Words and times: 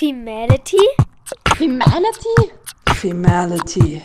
Femality? 0.00 0.78
Femality? 1.56 2.34
Femality. 2.86 4.02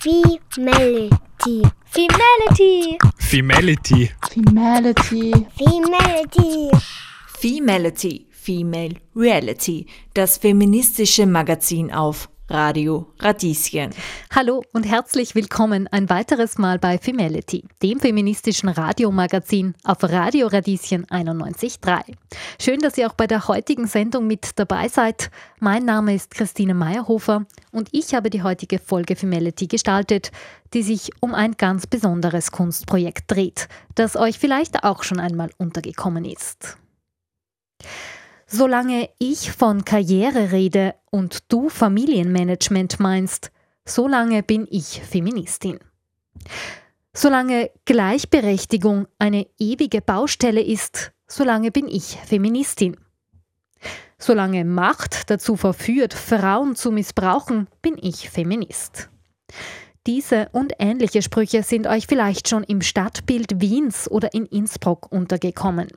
Femality. 0.00 1.62
Femality. 1.92 2.88
Femality. 3.20 4.08
Femality. 4.30 5.46
Femality. 5.58 6.70
Femality, 7.38 8.26
Female 8.30 8.94
Reality, 9.14 9.84
das 10.14 10.38
feministische 10.38 11.26
Magazin 11.26 11.92
auf 11.92 12.30
Radio 12.48 13.06
Radieschen. 13.20 13.90
Hallo 14.30 14.62
und 14.74 14.84
herzlich 14.84 15.34
willkommen 15.34 15.88
ein 15.88 16.10
weiteres 16.10 16.58
Mal 16.58 16.78
bei 16.78 16.98
Femality, 16.98 17.64
dem 17.82 18.00
feministischen 18.00 18.68
Radiomagazin 18.68 19.74
auf 19.82 20.02
Radio 20.02 20.48
Radieschen 20.48 21.06
91.3. 21.06 22.02
Schön, 22.60 22.80
dass 22.80 22.98
ihr 22.98 23.08
auch 23.08 23.14
bei 23.14 23.26
der 23.26 23.48
heutigen 23.48 23.86
Sendung 23.86 24.26
mit 24.26 24.58
dabei 24.58 24.88
seid. 24.88 25.30
Mein 25.58 25.86
Name 25.86 26.14
ist 26.14 26.32
Christine 26.32 26.74
Meyerhofer 26.74 27.46
und 27.72 27.88
ich 27.92 28.14
habe 28.14 28.28
die 28.28 28.42
heutige 28.42 28.78
Folge 28.78 29.16
Femality 29.16 29.66
gestaltet, 29.66 30.30
die 30.74 30.82
sich 30.82 31.12
um 31.20 31.34
ein 31.34 31.52
ganz 31.52 31.86
besonderes 31.86 32.52
Kunstprojekt 32.52 33.24
dreht, 33.30 33.68
das 33.94 34.16
euch 34.16 34.38
vielleicht 34.38 34.84
auch 34.84 35.02
schon 35.02 35.18
einmal 35.18 35.48
untergekommen 35.56 36.26
ist. 36.26 36.76
Solange 38.46 39.08
ich 39.18 39.52
von 39.52 39.84
Karriere 39.84 40.52
rede 40.52 40.94
und 41.10 41.52
du 41.52 41.68
Familienmanagement 41.68 43.00
meinst, 43.00 43.50
solange 43.84 44.42
bin 44.42 44.66
ich 44.70 45.00
Feministin. 45.02 45.78
Solange 47.14 47.70
Gleichberechtigung 47.84 49.06
eine 49.18 49.46
ewige 49.58 50.00
Baustelle 50.00 50.62
ist, 50.62 51.12
solange 51.26 51.70
bin 51.70 51.88
ich 51.88 52.18
Feministin. 52.26 52.96
Solange 54.18 54.64
Macht 54.64 55.30
dazu 55.30 55.56
verführt, 55.56 56.14
Frauen 56.14 56.76
zu 56.76 56.90
missbrauchen, 56.90 57.68
bin 57.82 57.96
ich 58.00 58.30
Feminist. 58.30 59.10
Diese 60.06 60.48
und 60.52 60.74
ähnliche 60.78 61.22
Sprüche 61.22 61.62
sind 61.62 61.86
euch 61.86 62.06
vielleicht 62.06 62.48
schon 62.48 62.64
im 62.64 62.82
Stadtbild 62.82 63.60
Wiens 63.60 64.10
oder 64.10 64.34
in 64.34 64.46
Innsbruck 64.46 65.10
untergekommen. 65.10 65.88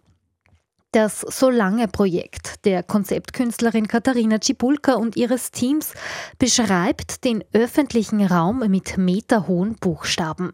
Das 0.93 1.19
Solange-Projekt 1.19 2.63
der 2.63 2.81
Konzeptkünstlerin 2.81 3.89
Katharina 3.89 4.38
Cibulka 4.41 4.93
und 4.93 5.17
ihres 5.17 5.52
Teams 5.52 5.93
beschreibt 6.39 7.25
den 7.25 7.43
öffentlichen 7.52 8.25
Raum 8.25 8.63
mit 8.69 8.97
meterhohen 8.97 9.75
Buchstaben. 9.75 10.53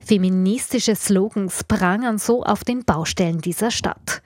Feministische 0.00 0.96
Slogans 0.96 1.62
prangern 1.64 2.16
so 2.16 2.42
auf 2.42 2.64
den 2.64 2.84
Baustellen 2.84 3.42
dieser 3.42 3.70
Stadt. 3.70 4.22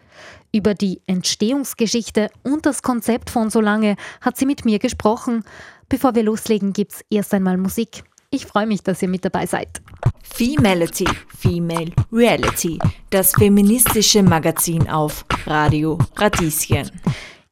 Über 0.52 0.74
die 0.74 1.00
Entstehungsgeschichte 1.06 2.30
und 2.44 2.64
das 2.64 2.82
Konzept 2.82 3.28
von 3.28 3.50
Solange 3.50 3.96
hat 4.20 4.36
sie 4.36 4.46
mit 4.46 4.64
mir 4.64 4.78
gesprochen. 4.78 5.42
Bevor 5.88 6.14
wir 6.14 6.22
loslegen, 6.22 6.72
gibt's 6.72 7.04
erst 7.10 7.34
einmal 7.34 7.56
Musik. 7.56 8.04
Ich 8.30 8.46
freue 8.46 8.66
mich, 8.66 8.84
dass 8.84 9.02
ihr 9.02 9.08
mit 9.08 9.24
dabei 9.24 9.46
seid. 9.46 9.82
Femality, 10.22 11.08
Female 11.38 11.92
Reality, 12.12 12.78
das 13.10 13.32
feministische 13.32 14.22
Magazin 14.22 14.88
auf 14.88 15.24
Radio 15.46 15.98
Radieschen. 16.16 16.90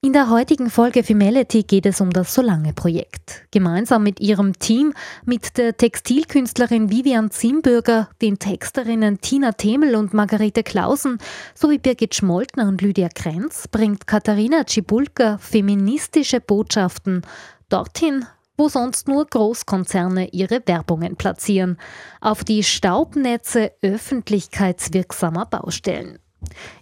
In 0.00 0.12
der 0.12 0.30
heutigen 0.30 0.70
Folge 0.70 1.02
Femality 1.02 1.64
geht 1.64 1.84
es 1.84 2.00
um 2.00 2.10
das 2.10 2.32
Solange-Projekt. 2.32 3.42
Gemeinsam 3.50 4.04
mit 4.04 4.20
ihrem 4.20 4.56
Team, 4.56 4.94
mit 5.24 5.58
der 5.58 5.76
Textilkünstlerin 5.76 6.88
Vivian 6.88 7.32
Zimbürger, 7.32 8.08
den 8.22 8.38
Texterinnen 8.38 9.20
Tina 9.20 9.50
Themel 9.50 9.96
und 9.96 10.14
Margarete 10.14 10.62
Klausen 10.62 11.18
sowie 11.52 11.78
Birgit 11.78 12.14
Schmoltner 12.14 12.68
und 12.68 12.80
Lydia 12.80 13.08
Krenz 13.12 13.66
bringt 13.66 14.06
Katharina 14.06 14.62
Cibulka 14.68 15.36
feministische 15.38 16.40
Botschaften 16.40 17.22
dorthin, 17.68 18.24
wo 18.58 18.68
sonst 18.68 19.08
nur 19.08 19.24
Großkonzerne 19.24 20.28
ihre 20.28 20.60
Werbungen 20.66 21.16
platzieren, 21.16 21.78
auf 22.20 22.44
die 22.44 22.62
Staubnetze 22.62 23.72
öffentlichkeitswirksamer 23.80 25.46
Baustellen. 25.46 26.18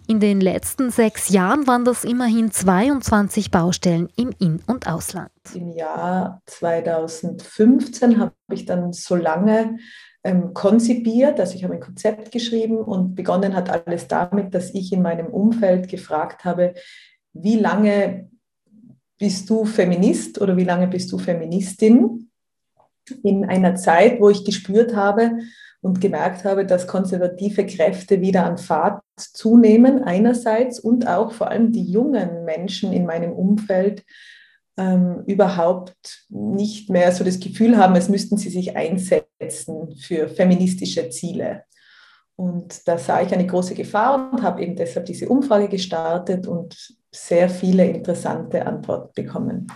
In 0.06 0.20
den 0.20 0.40
letzten 0.40 0.90
sechs 0.90 1.30
Jahren 1.30 1.66
waren 1.66 1.84
das 1.84 2.04
immerhin 2.04 2.50
22 2.50 3.50
Baustellen 3.50 4.08
im 4.16 4.30
In- 4.38 4.62
und 4.66 4.86
Ausland. 4.86 5.30
Im 5.54 5.70
Jahr 5.70 6.42
2015 6.46 8.18
habe 8.18 8.32
ich 8.50 8.66
dann 8.66 8.92
so 8.92 9.16
lange 9.16 9.78
ähm, 10.24 10.52
konzipiert, 10.54 11.40
also 11.40 11.54
ich 11.54 11.64
habe 11.64 11.74
ein 11.74 11.80
Konzept 11.80 12.32
geschrieben 12.32 12.78
und 12.78 13.14
begonnen 13.14 13.54
hat 13.54 13.70
alles 13.70 14.08
damit, 14.08 14.54
dass 14.54 14.74
ich 14.74 14.92
in 14.92 15.02
meinem 15.02 15.26
Umfeld 15.26 15.88
gefragt 15.88 16.44
habe, 16.44 16.74
wie 17.32 17.56
lange 17.56 18.28
bist 19.18 19.48
du 19.48 19.64
Feminist 19.64 20.40
oder 20.40 20.56
wie 20.56 20.64
lange 20.64 20.88
bist 20.88 21.10
du 21.12 21.18
Feministin? 21.18 22.30
In 23.22 23.44
einer 23.44 23.76
Zeit, 23.76 24.20
wo 24.20 24.30
ich 24.30 24.44
gespürt 24.44 24.94
habe 24.96 25.38
und 25.80 26.00
gemerkt 26.00 26.44
habe, 26.44 26.66
dass 26.66 26.88
konservative 26.88 27.64
Kräfte 27.64 28.20
wieder 28.20 28.44
an 28.44 28.58
Fahrt 28.58 29.02
zunehmen, 29.16 30.02
einerseits 30.02 30.80
und 30.80 31.06
auch 31.06 31.32
vor 31.32 31.48
allem 31.48 31.72
die 31.72 31.84
jungen 31.84 32.44
Menschen 32.44 32.92
in 32.92 33.06
meinem 33.06 33.32
Umfeld 33.32 34.04
ähm, 34.76 35.22
überhaupt 35.26 36.26
nicht 36.28 36.90
mehr 36.90 37.12
so 37.12 37.24
das 37.24 37.40
Gefühl 37.40 37.78
haben, 37.78 37.94
es 37.96 38.08
müssten 38.08 38.36
sie 38.36 38.50
sich 38.50 38.76
einsetzen 38.76 39.94
für 39.96 40.28
feministische 40.28 41.08
Ziele. 41.10 41.62
Und 42.34 42.86
da 42.86 42.98
sah 42.98 43.22
ich 43.22 43.32
eine 43.32 43.46
große 43.46 43.74
Gefahr 43.74 44.30
und 44.32 44.42
habe 44.42 44.62
eben 44.62 44.76
deshalb 44.76 45.06
diese 45.06 45.28
Umfrage 45.28 45.68
gestartet 45.68 46.46
und 46.46 46.94
sehr 47.16 47.48
viele 47.48 47.86
interessante 47.86 48.66
Antworten 48.66 49.10
bekommen. 49.14 49.66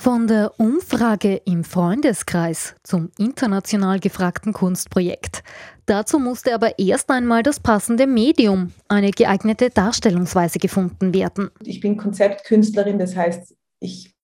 Von 0.00 0.28
der 0.28 0.52
Umfrage 0.58 1.40
im 1.44 1.64
Freundeskreis 1.64 2.76
zum 2.84 3.10
international 3.18 3.98
gefragten 3.98 4.52
Kunstprojekt. 4.52 5.42
Dazu 5.86 6.20
musste 6.20 6.54
aber 6.54 6.78
erst 6.78 7.10
einmal 7.10 7.42
das 7.42 7.58
passende 7.58 8.06
Medium, 8.06 8.72
eine 8.86 9.10
geeignete 9.10 9.70
Darstellungsweise 9.70 10.60
gefunden 10.60 11.12
werden. 11.12 11.50
Ich 11.64 11.80
bin 11.80 11.96
Konzeptkünstlerin, 11.96 13.00
das 13.00 13.16
heißt, 13.16 13.56
ich, 13.80 14.14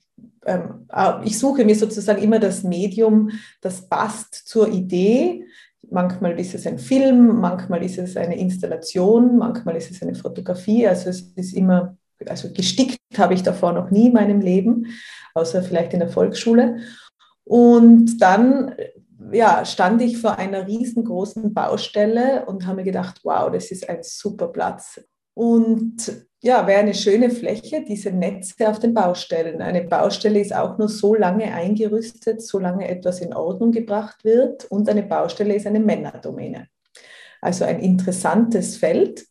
ähm, 0.46 0.86
ich 1.24 1.40
suche 1.40 1.64
mir 1.64 1.74
sozusagen 1.74 2.22
immer 2.22 2.38
das 2.38 2.62
Medium, 2.62 3.30
das 3.60 3.88
passt 3.88 4.46
zur 4.46 4.68
Idee. 4.68 5.44
Manchmal 5.90 6.38
ist 6.38 6.54
es 6.54 6.68
ein 6.68 6.78
Film, 6.78 7.40
manchmal 7.40 7.82
ist 7.82 7.98
es 7.98 8.16
eine 8.16 8.38
Installation, 8.38 9.38
manchmal 9.38 9.74
ist 9.74 9.90
es 9.90 10.02
eine 10.02 10.14
Fotografie. 10.14 10.86
Also 10.86 11.10
es 11.10 11.22
ist 11.34 11.52
immer 11.54 11.96
also 12.26 12.52
gestickt 12.52 12.98
habe 13.16 13.34
ich 13.34 13.42
davor 13.42 13.72
noch 13.72 13.90
nie 13.90 14.06
in 14.08 14.12
meinem 14.12 14.40
Leben, 14.40 14.86
außer 15.34 15.62
vielleicht 15.62 15.92
in 15.92 16.00
der 16.00 16.08
Volksschule. 16.08 16.78
Und 17.44 18.20
dann 18.20 18.74
ja, 19.32 19.64
stand 19.64 20.02
ich 20.02 20.18
vor 20.18 20.38
einer 20.38 20.66
riesengroßen 20.66 21.54
Baustelle 21.54 22.44
und 22.46 22.66
habe 22.66 22.76
mir 22.76 22.84
gedacht, 22.84 23.20
wow, 23.24 23.50
das 23.50 23.70
ist 23.70 23.88
ein 23.88 24.02
super 24.02 24.48
Platz. 24.48 25.00
Und 25.34 26.26
ja, 26.42 26.66
wäre 26.66 26.80
eine 26.80 26.94
schöne 26.94 27.30
Fläche, 27.30 27.84
diese 27.88 28.10
Netze 28.10 28.68
auf 28.68 28.78
den 28.78 28.94
Baustellen. 28.94 29.62
Eine 29.62 29.82
Baustelle 29.82 30.40
ist 30.40 30.54
auch 30.54 30.78
nur 30.78 30.88
so 30.88 31.14
lange 31.14 31.52
eingerüstet, 31.52 32.42
solange 32.42 32.86
etwas 32.86 33.20
in 33.20 33.34
Ordnung 33.34 33.72
gebracht 33.72 34.24
wird. 34.24 34.66
Und 34.66 34.88
eine 34.88 35.02
Baustelle 35.02 35.54
ist 35.54 35.66
eine 35.66 35.80
Männerdomäne. 35.80 36.68
Also 37.40 37.64
ein 37.64 37.80
interessantes 37.80 38.76
Feld. 38.76 39.26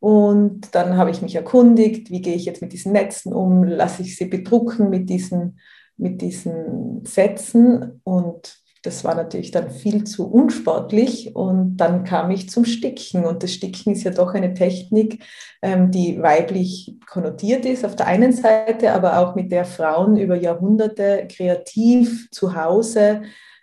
Und 0.00 0.74
dann 0.74 0.96
habe 0.96 1.10
ich 1.10 1.22
mich 1.22 1.34
erkundigt, 1.34 2.10
wie 2.10 2.22
gehe 2.22 2.34
ich 2.34 2.44
jetzt 2.44 2.62
mit 2.62 2.72
diesen 2.72 2.92
Netzen 2.92 3.32
um, 3.32 3.64
lasse 3.64 4.02
ich 4.02 4.16
sie 4.16 4.26
bedrucken 4.26 4.90
mit 4.90 5.10
diesen, 5.10 5.58
mit 5.96 6.22
diesen 6.22 7.04
Sätzen. 7.04 8.00
Und 8.04 8.62
das 8.82 9.02
war 9.02 9.16
natürlich 9.16 9.50
dann 9.50 9.70
viel 9.70 10.04
zu 10.04 10.30
unsportlich. 10.30 11.34
Und 11.34 11.78
dann 11.78 12.04
kam 12.04 12.30
ich 12.30 12.48
zum 12.48 12.64
Sticken. 12.64 13.24
Und 13.24 13.42
das 13.42 13.52
Sticken 13.52 13.92
ist 13.92 14.04
ja 14.04 14.12
doch 14.12 14.34
eine 14.34 14.54
Technik, 14.54 15.24
ähm, 15.62 15.90
die 15.90 16.22
weiblich 16.22 16.96
konnotiert 17.08 17.66
ist 17.66 17.84
auf 17.84 17.96
der 17.96 18.06
einen 18.06 18.32
Seite, 18.32 18.92
aber 18.92 19.18
auch 19.18 19.34
mit 19.34 19.50
der 19.50 19.64
Frauen 19.64 20.16
über 20.16 20.36
Jahrhunderte 20.36 21.26
kreativ 21.28 22.30
zu 22.30 22.54
Hause 22.54 23.22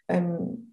ähm, 0.09 0.64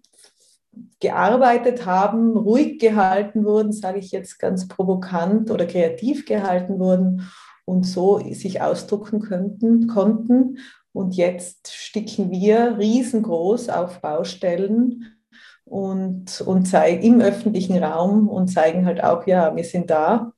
gearbeitet 1.03 1.85
haben, 1.85 2.37
ruhig 2.37 2.79
gehalten 2.79 3.43
wurden, 3.43 3.73
sage 3.73 3.99
ich 3.99 4.11
jetzt 4.11 4.39
ganz 4.39 4.69
provokant 4.69 5.51
oder 5.51 5.65
kreativ 5.65 6.25
gehalten 6.25 6.79
wurden 6.79 7.29
und 7.65 7.83
so 7.83 8.19
sich 8.31 8.61
ausdrucken 8.61 9.19
könnten, 9.19 9.87
konnten. 9.87 10.59
Und 10.93 11.15
jetzt 11.15 11.73
sticken 11.73 12.31
wir 12.31 12.77
riesengroß 12.77 13.67
auf 13.67 13.99
Baustellen 13.99 15.17
und, 15.65 16.39
und 16.41 16.65
zeigen 16.67 17.03
im 17.03 17.21
öffentlichen 17.21 17.83
Raum 17.83 18.29
und 18.29 18.47
zeigen 18.47 18.85
halt 18.85 19.03
auch, 19.03 19.27
ja, 19.27 19.55
wir 19.55 19.65
sind 19.65 19.89
da 19.89 20.31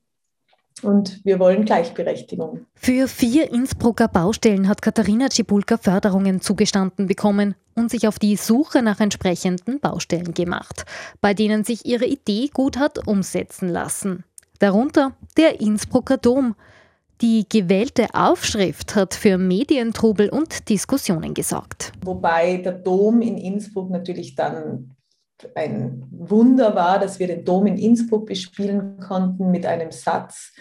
und 0.82 1.24
wir 1.24 1.38
wollen 1.38 1.64
Gleichberechtigung. 1.64 2.66
Für 2.74 3.08
vier 3.08 3.52
Innsbrucker 3.52 4.08
Baustellen 4.08 4.68
hat 4.68 4.82
Katharina 4.82 5.28
Cibulka 5.30 5.78
Förderungen 5.78 6.40
zugestanden 6.40 7.06
bekommen 7.06 7.54
und 7.74 7.90
sich 7.90 8.06
auf 8.08 8.18
die 8.18 8.36
Suche 8.36 8.82
nach 8.82 9.00
entsprechenden 9.00 9.80
Baustellen 9.80 10.34
gemacht, 10.34 10.84
bei 11.20 11.34
denen 11.34 11.64
sich 11.64 11.86
ihre 11.86 12.06
Idee 12.06 12.48
gut 12.52 12.78
hat 12.78 13.06
umsetzen 13.06 13.68
lassen. 13.68 14.24
Darunter 14.58 15.12
der 15.36 15.60
Innsbrucker 15.60 16.16
Dom. 16.16 16.54
Die 17.22 17.46
gewählte 17.48 18.08
Aufschrift 18.12 18.94
hat 18.94 19.14
für 19.14 19.38
Medientrubel 19.38 20.28
und 20.28 20.68
Diskussionen 20.68 21.32
gesorgt. 21.32 21.92
Wobei 22.04 22.58
der 22.58 22.72
Dom 22.72 23.22
in 23.22 23.38
Innsbruck 23.38 23.88
natürlich 23.88 24.34
dann 24.34 24.95
ein 25.54 26.06
Wunder 26.10 26.74
war, 26.74 26.98
dass 26.98 27.18
wir 27.18 27.26
den 27.26 27.44
Dom 27.44 27.66
in 27.66 27.78
Innsbruck 27.78 28.26
bespielen 28.26 28.98
konnten 28.98 29.50
mit 29.50 29.66
einem 29.66 29.92
Satz, 29.92 30.52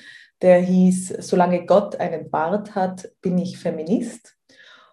der 0.42 0.60
hieß, 0.60 1.16
solange 1.20 1.66
Gott 1.66 1.96
einen 1.98 2.30
Bart 2.30 2.76
hat, 2.76 3.10
bin 3.22 3.38
ich 3.38 3.58
Feminist. 3.58 4.36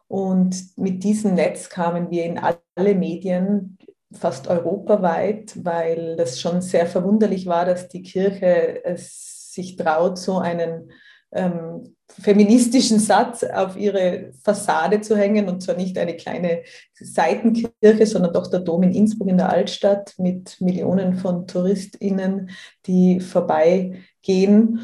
Und 0.09 0.77
mit 0.77 1.03
diesem 1.05 1.35
Netz 1.35 1.69
kamen 1.69 2.11
wir 2.11 2.25
in 2.25 2.39
alle 2.39 2.95
Medien, 2.95 3.79
fast 4.13 4.47
europaweit, 4.49 5.53
weil 5.65 6.17
das 6.17 6.41
schon 6.41 6.61
sehr 6.61 6.87
verwunderlich 6.87 7.47
war, 7.47 7.65
dass 7.65 7.89
die 7.89 8.03
Kirche 8.03 8.85
es 8.85 9.53
sich 9.53 9.77
traut, 9.77 10.19
so 10.19 10.39
einen 10.39 10.91
ähm, 11.33 11.95
feministischen 12.21 12.99
Satz 12.99 13.43
auf 13.43 13.77
ihre 13.77 14.33
Fassade 14.43 15.01
zu 15.01 15.17
hängen 15.17 15.49
und 15.49 15.63
zwar 15.63 15.77
nicht 15.77 15.97
eine 15.97 16.15
kleine 16.15 16.63
Seitenkirche, 16.95 18.07
sondern 18.07 18.33
doch 18.33 18.49
der 18.49 18.61
Dom 18.61 18.83
in 18.83 18.93
Innsbruck 18.93 19.29
in 19.29 19.39
der 19.39 19.51
Altstadt 19.51 20.15
mit 20.19 20.61
Millionen 20.61 21.15
von 21.15 21.47
TouristInnen, 21.47 22.51
die 22.87 23.21
vorbeigehen. 23.21 24.81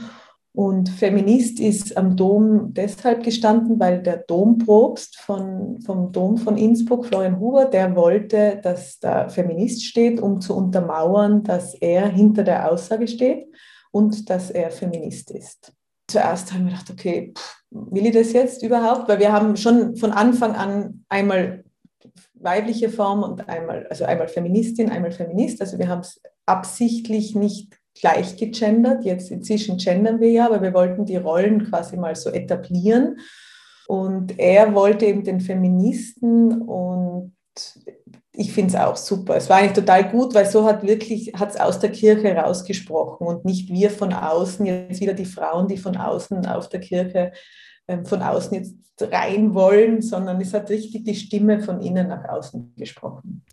Und 0.54 0.88
Feminist 0.88 1.60
ist 1.60 1.96
am 1.96 2.16
Dom 2.16 2.74
deshalb 2.74 3.22
gestanden, 3.22 3.78
weil 3.78 4.02
der 4.02 4.16
Dompropst 4.16 5.16
von, 5.18 5.80
vom 5.82 6.10
Dom 6.10 6.36
von 6.36 6.56
Innsbruck, 6.56 7.06
Florian 7.06 7.38
Huber, 7.38 7.66
der 7.66 7.94
wollte, 7.94 8.58
dass 8.62 8.98
da 8.98 9.28
Feminist 9.28 9.84
steht, 9.84 10.18
um 10.18 10.40
zu 10.40 10.56
untermauern, 10.56 11.44
dass 11.44 11.74
er 11.74 12.08
hinter 12.08 12.42
der 12.42 12.72
Aussage 12.72 13.06
steht 13.06 13.46
und 13.92 14.28
dass 14.30 14.50
er 14.50 14.70
Feminist 14.70 15.30
ist 15.30 15.77
zuerst 16.08 16.52
haben 16.52 16.64
wir 16.64 16.72
gedacht, 16.72 16.90
okay, 16.90 17.32
pff, 17.36 17.62
will 17.70 18.06
ich 18.06 18.14
das 18.14 18.32
jetzt 18.32 18.62
überhaupt? 18.62 19.08
Weil 19.08 19.20
wir 19.20 19.32
haben 19.32 19.56
schon 19.56 19.96
von 19.96 20.12
Anfang 20.12 20.54
an 20.54 21.04
einmal 21.08 21.64
weibliche 22.34 22.88
Form 22.88 23.22
und 23.22 23.48
einmal, 23.48 23.86
also 23.88 24.04
einmal 24.04 24.28
Feministin, 24.28 24.90
einmal 24.90 25.12
Feminist. 25.12 25.60
Also 25.60 25.78
wir 25.78 25.88
haben 25.88 26.00
es 26.00 26.20
absichtlich 26.46 27.34
nicht 27.34 27.78
gleich 28.00 28.36
gegendert. 28.36 29.04
Jetzt 29.04 29.30
inzwischen 29.30 29.76
gendern 29.76 30.20
wir 30.20 30.30
ja, 30.30 30.46
aber 30.46 30.62
wir 30.62 30.74
wollten 30.74 31.04
die 31.04 31.16
Rollen 31.16 31.68
quasi 31.68 31.96
mal 31.96 32.16
so 32.16 32.30
etablieren. 32.30 33.18
Und 33.86 34.38
er 34.38 34.74
wollte 34.74 35.06
eben 35.06 35.24
den 35.24 35.40
Feministen 35.40 36.62
und 36.62 37.32
ich 38.40 38.52
finde 38.52 38.68
es 38.68 38.80
auch 38.80 38.96
super. 38.96 39.34
Es 39.34 39.50
war 39.50 39.56
eigentlich 39.56 39.72
total 39.72 40.08
gut, 40.08 40.32
weil 40.32 40.46
so 40.46 40.64
hat 40.64 40.84
wirklich, 40.84 41.32
hat 41.34 41.50
es 41.50 41.56
aus 41.56 41.80
der 41.80 41.90
Kirche 41.90 42.36
rausgesprochen 42.36 43.26
und 43.26 43.44
nicht 43.44 43.68
wir 43.68 43.90
von 43.90 44.12
außen, 44.12 44.64
jetzt 44.64 45.00
wieder 45.00 45.14
die 45.14 45.24
Frauen, 45.24 45.66
die 45.66 45.76
von 45.76 45.96
außen 45.96 46.46
auf 46.46 46.68
der 46.68 46.78
Kirche, 46.78 47.32
äh, 47.88 48.04
von 48.04 48.22
außen 48.22 48.54
jetzt 48.54 48.76
rein 49.00 49.54
wollen, 49.54 50.02
sondern 50.02 50.40
es 50.40 50.54
hat 50.54 50.70
richtig 50.70 51.02
die 51.02 51.16
Stimme 51.16 51.60
von 51.60 51.80
innen 51.80 52.06
nach 52.06 52.28
außen 52.28 52.74
gesprochen. 52.76 53.44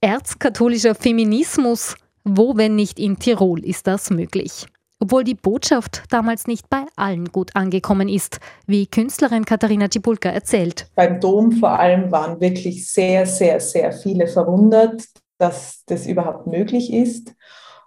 Erzkatholischer 0.00 0.96
Feminismus, 0.96 1.94
wo 2.24 2.56
wenn 2.56 2.74
nicht 2.74 2.98
in 2.98 3.20
Tirol 3.20 3.64
ist 3.64 3.86
das 3.86 4.10
möglich? 4.10 4.66
Obwohl 5.00 5.24
die 5.24 5.34
Botschaft 5.34 6.02
damals 6.10 6.46
nicht 6.46 6.68
bei 6.68 6.84
allen 6.96 7.26
gut 7.26 7.54
angekommen 7.54 8.08
ist, 8.08 8.40
wie 8.66 8.86
Künstlerin 8.86 9.44
Katharina 9.44 9.88
Cibulka 9.92 10.28
erzählt. 10.28 10.90
Beim 10.94 11.20
Dom 11.20 11.52
vor 11.52 11.78
allem 11.78 12.10
waren 12.10 12.40
wirklich 12.40 12.90
sehr, 12.90 13.26
sehr, 13.26 13.60
sehr 13.60 13.92
viele 13.92 14.26
verwundert, 14.26 15.04
dass 15.38 15.84
das 15.86 16.06
überhaupt 16.06 16.46
möglich 16.46 16.92
ist. 16.92 17.32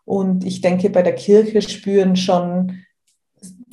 Und 0.06 0.46
ich 0.46 0.62
denke, 0.62 0.90
bei 0.90 1.02
der 1.02 1.16
Kirche 1.16 1.62
spüren 1.62 2.16
schon 2.16 2.84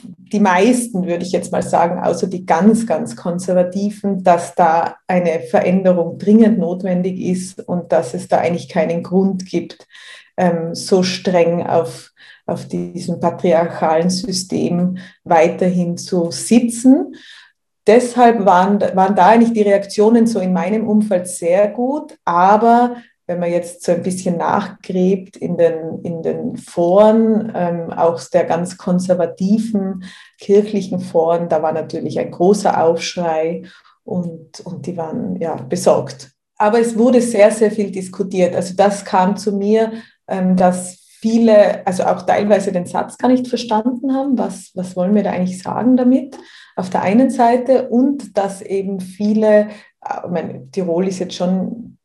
die 0.00 0.40
meisten, 0.40 1.06
würde 1.06 1.24
ich 1.24 1.32
jetzt 1.32 1.52
mal 1.52 1.62
sagen, 1.62 2.00
außer 2.00 2.26
die 2.26 2.46
ganz, 2.46 2.86
ganz 2.86 3.16
konservativen, 3.16 4.22
dass 4.22 4.54
da 4.54 4.96
eine 5.06 5.40
Veränderung 5.40 6.18
dringend 6.18 6.58
notwendig 6.58 7.18
ist 7.18 7.66
und 7.66 7.92
dass 7.92 8.14
es 8.14 8.28
da 8.28 8.38
eigentlich 8.38 8.68
keinen 8.68 9.02
Grund 9.02 9.46
gibt, 9.46 9.86
ähm, 10.36 10.74
so 10.74 11.02
streng 11.02 11.66
auf 11.66 12.12
auf 12.48 12.66
diesem 12.66 13.20
patriarchalen 13.20 14.10
System 14.10 14.98
weiterhin 15.24 15.96
zu 15.96 16.30
sitzen. 16.30 17.14
Deshalb 17.86 18.44
waren, 18.44 18.80
waren 18.80 19.14
da 19.14 19.28
eigentlich 19.28 19.52
die 19.52 19.62
Reaktionen 19.62 20.26
so 20.26 20.40
in 20.40 20.52
meinem 20.52 20.86
Umfeld 20.86 21.26
sehr 21.26 21.68
gut, 21.68 22.16
aber 22.24 22.96
wenn 23.26 23.40
man 23.40 23.50
jetzt 23.50 23.84
so 23.84 23.92
ein 23.92 24.02
bisschen 24.02 24.38
nachgräbt 24.38 25.36
in 25.36 25.58
den, 25.58 26.00
in 26.02 26.22
den 26.22 26.56
Foren, 26.56 27.52
ähm, 27.54 27.92
auch 27.92 28.20
der 28.24 28.44
ganz 28.44 28.78
konservativen 28.78 30.04
kirchlichen 30.40 31.00
Foren, 31.00 31.48
da 31.50 31.62
war 31.62 31.72
natürlich 31.72 32.18
ein 32.18 32.30
großer 32.30 32.82
Aufschrei 32.82 33.64
und, 34.02 34.60
und 34.60 34.86
die 34.86 34.96
waren 34.96 35.36
ja 35.36 35.56
besorgt. 35.56 36.30
Aber 36.56 36.80
es 36.80 36.96
wurde 36.96 37.20
sehr, 37.20 37.50
sehr 37.50 37.70
viel 37.70 37.90
diskutiert. 37.90 38.56
Also 38.56 38.74
das 38.74 39.04
kam 39.04 39.36
zu 39.36 39.52
mir, 39.52 39.92
ähm, 40.26 40.56
dass 40.56 40.97
viele, 41.20 41.86
also 41.86 42.04
auch 42.04 42.22
teilweise 42.22 42.72
den 42.72 42.86
Satz 42.86 43.18
gar 43.18 43.28
nicht 43.28 43.48
verstanden 43.48 44.14
haben, 44.14 44.38
was, 44.38 44.70
was 44.74 44.94
wollen 44.94 45.14
wir 45.14 45.22
da 45.22 45.30
eigentlich 45.30 45.62
sagen 45.62 45.96
damit, 45.96 46.38
auf 46.76 46.90
der 46.90 47.02
einen 47.02 47.30
Seite 47.30 47.88
und 47.88 48.36
dass 48.36 48.62
eben 48.62 49.00
viele, 49.00 49.68
äh, 50.04 50.24
ich 50.24 50.30
meine, 50.30 50.70
Tirol 50.70 51.08
ist 51.08 51.18
jetzt 51.18 51.34
schon 51.34 51.98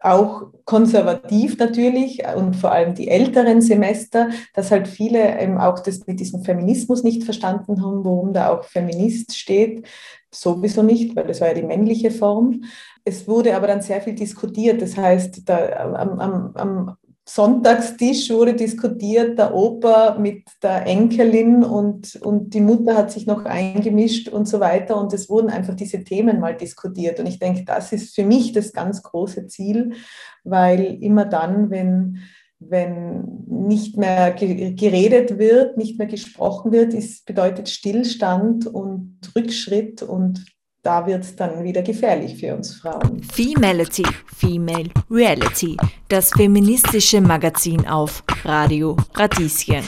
auch 0.00 0.52
konservativ 0.64 1.58
natürlich 1.58 2.22
und 2.36 2.54
vor 2.54 2.70
allem 2.70 2.94
die 2.94 3.08
älteren 3.08 3.60
Semester, 3.60 4.28
dass 4.54 4.70
halt 4.70 4.86
viele 4.86 5.40
eben 5.40 5.58
auch 5.58 5.80
das 5.80 6.06
mit 6.06 6.20
diesem 6.20 6.44
Feminismus 6.44 7.02
nicht 7.02 7.24
verstanden 7.24 7.82
haben, 7.82 8.04
worum 8.04 8.32
da 8.32 8.50
auch 8.50 8.64
Feminist 8.64 9.36
steht. 9.36 9.86
Sowieso 10.30 10.82
nicht, 10.82 11.16
weil 11.16 11.26
das 11.26 11.40
war 11.40 11.48
ja 11.48 11.54
die 11.54 11.62
männliche 11.62 12.10
Form. 12.10 12.62
Es 13.04 13.26
wurde 13.26 13.56
aber 13.56 13.66
dann 13.66 13.82
sehr 13.82 14.00
viel 14.00 14.14
diskutiert. 14.14 14.80
Das 14.82 14.96
heißt, 14.96 15.48
da, 15.48 15.94
am, 15.94 16.20
am, 16.20 16.52
am 16.54 16.96
Sonntagstisch 17.28 18.30
wurde 18.30 18.54
diskutiert, 18.54 19.36
der 19.36 19.52
Opa 19.52 20.16
mit 20.16 20.44
der 20.62 20.86
Enkelin 20.86 21.64
und, 21.64 22.14
und 22.22 22.54
die 22.54 22.60
Mutter 22.60 22.96
hat 22.96 23.10
sich 23.10 23.26
noch 23.26 23.44
eingemischt 23.44 24.28
und 24.28 24.46
so 24.46 24.60
weiter. 24.60 24.96
Und 24.96 25.12
es 25.12 25.28
wurden 25.28 25.50
einfach 25.50 25.74
diese 25.74 26.04
Themen 26.04 26.38
mal 26.38 26.56
diskutiert. 26.56 27.18
Und 27.18 27.26
ich 27.26 27.40
denke, 27.40 27.64
das 27.64 27.92
ist 27.92 28.14
für 28.14 28.24
mich 28.24 28.52
das 28.52 28.72
ganz 28.72 29.02
große 29.02 29.48
Ziel, 29.48 29.94
weil 30.44 30.98
immer 31.02 31.24
dann, 31.24 31.70
wenn, 31.70 32.18
wenn 32.60 33.44
nicht 33.48 33.96
mehr 33.96 34.32
geredet 34.32 35.36
wird, 35.36 35.76
nicht 35.76 35.98
mehr 35.98 36.06
gesprochen 36.06 36.70
wird, 36.70 36.94
ist, 36.94 37.26
bedeutet 37.26 37.68
Stillstand 37.68 38.68
und 38.68 39.18
Rückschritt 39.34 40.00
und 40.00 40.44
da 40.86 41.04
wird 41.04 41.24
es 41.24 41.34
dann 41.34 41.64
wieder 41.64 41.82
gefährlich 41.82 42.38
für 42.38 42.54
uns 42.54 42.76
Frauen. 42.76 43.20
Femality, 43.24 44.04
Female 44.36 44.88
Reality, 45.10 45.76
das 46.08 46.30
feministische 46.30 47.20
Magazin 47.20 47.84
auf 47.88 48.22
Radio 48.44 48.96
Radieschen. 49.14 49.82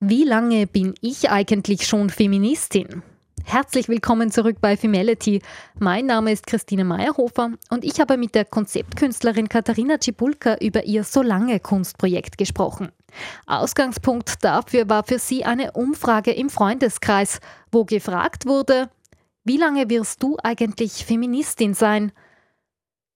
Wie 0.00 0.24
lange 0.24 0.66
bin 0.66 0.92
ich 1.00 1.30
eigentlich 1.30 1.86
schon 1.86 2.10
Feministin? 2.10 3.02
Herzlich 3.42 3.88
willkommen 3.88 4.30
zurück 4.30 4.56
bei 4.60 4.76
Femality. 4.76 5.40
Mein 5.78 6.06
Name 6.06 6.32
ist 6.32 6.46
Christine 6.46 6.84
Meyerhofer 6.84 7.52
und 7.70 7.82
ich 7.82 7.98
habe 7.98 8.18
mit 8.18 8.34
der 8.34 8.44
Konzeptkünstlerin 8.44 9.48
Katharina 9.48 9.96
Cibulka 9.98 10.56
über 10.60 10.84
ihr 10.84 11.04
Solange 11.04 11.58
Kunstprojekt 11.58 12.36
gesprochen. 12.36 12.90
Ausgangspunkt 13.46 14.44
dafür 14.44 14.90
war 14.90 15.04
für 15.04 15.18
sie 15.18 15.44
eine 15.44 15.72
Umfrage 15.72 16.32
im 16.32 16.50
Freundeskreis, 16.50 17.40
wo 17.72 17.86
gefragt 17.86 18.44
wurde, 18.44 18.90
wie 19.46 19.58
lange 19.58 19.88
wirst 19.88 20.24
du 20.24 20.36
eigentlich 20.42 21.04
Feministin 21.04 21.72
sein? 21.72 22.10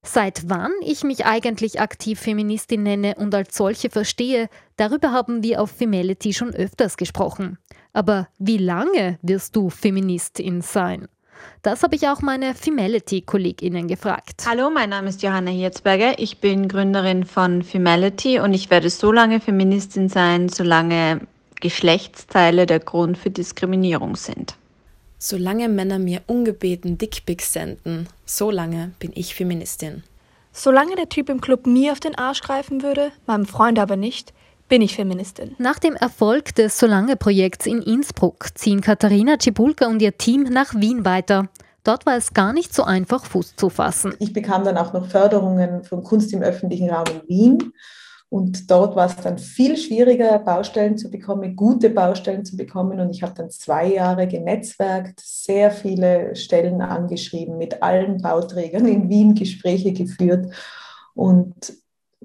Seit 0.03 0.49
wann 0.49 0.71
ich 0.81 1.03
mich 1.03 1.27
eigentlich 1.27 1.81
aktiv 1.81 2.21
Feministin 2.21 2.85
nenne 2.85 3.17
und 3.17 3.35
als 3.35 3.57
solche 3.57 3.91
verstehe, 3.91 4.49
darüber 4.77 5.11
haben 5.11 5.43
wir 5.43 5.61
auf 5.61 5.73
Femality 5.73 6.33
schon 6.33 6.55
öfters 6.55 6.97
gesprochen. 6.97 7.59
Aber 7.93 8.29
wie 8.39 8.59
lange 8.59 9.19
wirst 9.23 9.57
du 9.57 9.71
Feministin 9.71 10.63
sein? 10.63 11.09
Das 11.63 11.83
habe 11.83 11.97
ich 11.97 12.07
auch 12.07 12.23
meine 12.23 12.55
Femality-KollegInnen 12.55 13.89
gefragt. 13.89 14.45
Hallo, 14.49 14.71
mein 14.71 14.91
Name 14.91 15.09
ist 15.09 15.23
Johanna 15.23 15.51
Hirzberger. 15.51 16.19
Ich 16.21 16.39
bin 16.39 16.69
Gründerin 16.69 17.25
von 17.25 17.65
Femality 17.65 18.39
und 18.39 18.55
ich 18.55 18.71
werde 18.71 18.89
so 18.89 19.11
lange 19.11 19.41
Feministin 19.41 20.09
sein, 20.09 20.49
solange 20.49 21.27
Geschlechtsteile 21.61 22.67
der 22.67 22.79
Grund 22.79 23.19
für 23.19 23.31
Diskriminierung 23.31 24.15
sind. 24.15 24.55
Solange 25.23 25.69
Männer 25.69 25.99
mir 25.99 26.23
ungebeten 26.29 26.97
Dickpics 26.97 27.53
senden, 27.53 28.09
so 28.25 28.51
lange 28.51 28.93
bin 29.01 29.13
ich 29.15 29.35
Feministin. 29.35 30.03
Solange 30.51 30.97
der 30.97 31.11
Typ 31.11 31.29
im 31.29 31.43
Club 31.43 31.67
mir 31.67 31.93
auf 31.93 32.01
den 32.01 32.15
Arsch 32.15 32.41
greifen 32.41 32.83
würde, 32.83 33.13
meinem 33.27 33.45
Freund 33.45 33.79
aber 33.79 33.97
nicht, 33.97 34.33
bin 34.71 34.81
ich 34.81 34.97
Feministin. 34.97 35.55
Nach 35.59 35.79
dem 35.79 35.95
Erfolg 35.95 36.55
des 36.55 36.79
Solange-Projekts 36.79 37.67
in 37.67 37.83
Innsbruck 37.83 38.47
ziehen 38.55 38.81
Katharina 38.81 39.37
Cibulka 39.39 39.89
und 39.89 40.01
ihr 40.01 40.17
Team 40.17 40.45
nach 40.45 40.75
Wien 40.75 41.05
weiter. 41.05 41.51
Dort 41.85 42.07
war 42.07 42.17
es 42.17 42.33
gar 42.33 42.55
nicht 42.55 42.75
so 42.75 42.85
einfach, 42.85 43.27
Fuß 43.27 43.57
zu 43.57 43.69
fassen. 43.69 44.15
Ich 44.21 44.33
bekam 44.33 44.65
dann 44.65 44.79
auch 44.79 44.95
noch 44.95 45.07
Förderungen 45.07 45.85
von 45.85 46.03
Kunst 46.03 46.33
im 46.33 46.41
öffentlichen 46.41 46.89
Raum 46.89 47.05
in 47.09 47.29
Wien 47.29 47.73
Und 48.31 48.71
dort 48.71 48.95
war 48.95 49.07
es 49.07 49.17
dann 49.17 49.39
viel 49.39 49.77
schwieriger, 49.77 50.39
Baustellen 50.39 50.97
zu 50.97 51.11
bekommen, 51.11 51.57
gute 51.57 51.91
Baustellen 51.91 52.45
zu 52.45 52.57
bekommen. 52.57 53.01
Und 53.01 53.11
ich 53.11 53.25
habe 53.25 53.35
dann 53.35 53.51
zwei 53.51 53.89
Jahre 53.89 54.29
genetzwerkt, 54.29 55.19
sehr 55.21 55.73
viele 55.73 56.37
Stellen 56.37 56.81
angeschrieben, 56.81 57.59
mit 57.59 57.83
allen 57.83 58.23
Bauträgern 58.23 58.87
in 58.87 59.09
Wien 59.09 59.35
Gespräche 59.35 59.93
geführt. 59.93 60.55
Und 61.15 61.73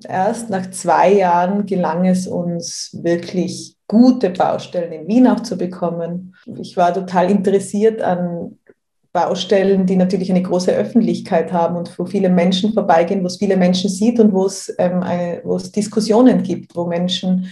erst 0.04 0.52
nach 0.52 0.70
zwei 0.70 1.12
Jahren 1.12 1.66
gelang 1.66 2.06
es 2.06 2.28
uns 2.28 2.96
wirklich 3.02 3.76
gute 3.88 4.30
Baustellen 4.30 4.92
in 4.92 5.08
Wien 5.08 5.28
auch 5.28 5.40
zu 5.40 5.58
bekommen. 5.58 6.36
Ich 6.46 6.78
war 6.78 6.94
total 6.94 7.32
interessiert 7.32 8.04
an 8.04 8.60
Baustellen, 9.16 9.86
die 9.86 9.96
natürlich 9.96 10.30
eine 10.30 10.44
große 10.44 10.74
Öffentlichkeit 10.74 11.54
haben 11.54 11.78
und 11.78 11.98
wo 11.98 12.06
viele 12.06 12.30
Menschen 12.30 12.74
vorbeigehen, 12.74 13.24
wo 13.24 13.28
es 13.28 13.38
viele 13.38 13.56
Menschen 13.56 13.90
sieht 13.90 14.20
und 14.20 14.34
wo 14.34 14.46
es, 14.46 14.76
ähm, 14.78 15.02
eine, 15.02 15.42
wo 15.46 15.56
es 15.56 15.72
Diskussionen 15.72 16.44
gibt, 16.44 16.76
wo 16.76 16.86
Menschen 16.86 17.50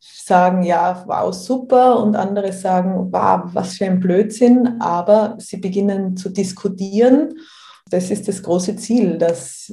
sagen, 0.00 0.64
ja, 0.64 1.04
wow, 1.06 1.32
super 1.32 2.02
und 2.02 2.16
andere 2.16 2.52
sagen, 2.52 3.12
wow, 3.12 3.42
was 3.52 3.74
für 3.74 3.84
ein 3.84 4.00
Blödsinn, 4.00 4.80
aber 4.80 5.36
sie 5.38 5.58
beginnen 5.58 6.16
zu 6.16 6.30
diskutieren. 6.30 7.34
Das 7.90 8.10
ist 8.10 8.26
das 8.26 8.42
große 8.42 8.74
Ziel, 8.74 9.16
dass 9.16 9.72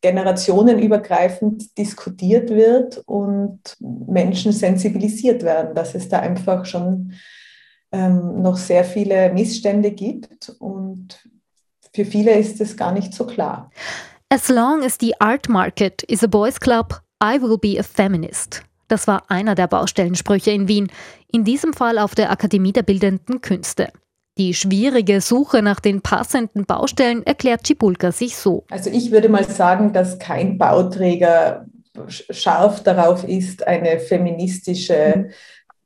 generationenübergreifend 0.00 1.76
diskutiert 1.76 2.50
wird 2.50 3.02
und 3.06 3.58
Menschen 3.80 4.52
sensibilisiert 4.52 5.42
werden, 5.42 5.74
dass 5.74 5.96
es 5.96 6.08
da 6.08 6.20
einfach 6.20 6.66
schon 6.66 7.14
ähm, 7.92 8.42
noch 8.42 8.56
sehr 8.56 8.84
viele 8.84 9.32
Missstände 9.32 9.90
gibt 9.90 10.50
und 10.58 11.18
für 11.92 12.04
viele 12.04 12.38
ist 12.38 12.60
es 12.60 12.76
gar 12.76 12.92
nicht 12.92 13.12
so 13.12 13.26
klar. 13.26 13.70
As 14.28 14.48
long 14.48 14.84
as 14.84 14.96
the 15.00 15.12
art 15.20 15.48
market 15.48 16.02
is 16.04 16.22
a 16.22 16.28
boys 16.28 16.60
club, 16.60 17.00
I 17.22 17.40
will 17.40 17.58
be 17.58 17.78
a 17.78 17.82
feminist. 17.82 18.62
Das 18.86 19.06
war 19.06 19.24
einer 19.28 19.54
der 19.54 19.66
Baustellensprüche 19.66 20.50
in 20.50 20.68
Wien, 20.68 20.88
in 21.32 21.44
diesem 21.44 21.72
Fall 21.72 21.98
auf 21.98 22.14
der 22.14 22.30
Akademie 22.30 22.72
der 22.72 22.82
Bildenden 22.82 23.40
Künste. 23.40 23.88
Die 24.38 24.54
schwierige 24.54 25.20
Suche 25.20 25.62
nach 25.62 25.80
den 25.80 26.00
passenden 26.00 26.64
Baustellen 26.64 27.24
erklärt 27.26 27.66
Cibulka 27.66 28.12
sich 28.12 28.36
so. 28.36 28.64
Also 28.70 28.88
ich 28.90 29.10
würde 29.10 29.28
mal 29.28 29.44
sagen, 29.44 29.92
dass 29.92 30.18
kein 30.18 30.58
Bauträger 30.58 31.66
scharf 32.08 32.82
darauf 32.82 33.24
ist, 33.24 33.66
eine 33.66 33.98
feministische 33.98 35.14
mhm. 35.16 35.30